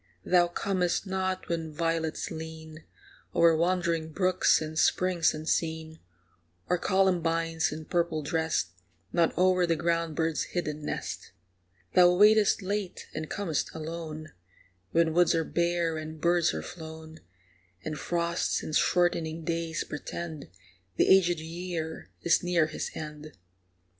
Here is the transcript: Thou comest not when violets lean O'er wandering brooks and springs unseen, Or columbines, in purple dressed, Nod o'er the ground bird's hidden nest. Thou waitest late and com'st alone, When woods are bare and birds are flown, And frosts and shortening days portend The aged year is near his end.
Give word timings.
Thou 0.25 0.47
comest 0.47 1.05
not 1.05 1.47
when 1.47 1.71
violets 1.71 2.31
lean 2.31 2.85
O'er 3.35 3.55
wandering 3.55 4.11
brooks 4.11 4.59
and 4.59 4.79
springs 4.79 5.31
unseen, 5.35 5.99
Or 6.67 6.79
columbines, 6.79 7.71
in 7.71 7.85
purple 7.85 8.23
dressed, 8.23 8.69
Nod 9.13 9.31
o'er 9.37 9.67
the 9.67 9.75
ground 9.75 10.15
bird's 10.15 10.41
hidden 10.57 10.83
nest. 10.83 11.33
Thou 11.93 12.15
waitest 12.15 12.63
late 12.63 13.09
and 13.13 13.29
com'st 13.29 13.75
alone, 13.75 14.29
When 14.91 15.13
woods 15.13 15.35
are 15.35 15.43
bare 15.43 15.97
and 15.99 16.19
birds 16.19 16.51
are 16.55 16.63
flown, 16.63 17.19
And 17.85 17.95
frosts 17.95 18.63
and 18.63 18.75
shortening 18.75 19.43
days 19.45 19.83
portend 19.83 20.49
The 20.95 21.09
aged 21.15 21.39
year 21.39 22.09
is 22.23 22.41
near 22.41 22.65
his 22.65 22.89
end. 22.95 23.33